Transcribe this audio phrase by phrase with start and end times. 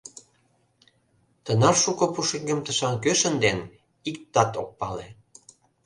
[1.45, 3.59] Тынар шуко пушеҥгым тышан кӧ шынден,
[4.09, 5.07] иктат ок пале.